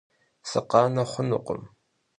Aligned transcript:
Sıkhane 0.49 1.03
xhunukhım. 1.11 1.61